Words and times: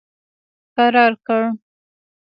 کرار 0.75 1.13
کړ. 1.25 1.41